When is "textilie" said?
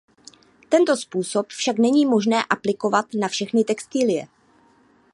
3.63-4.27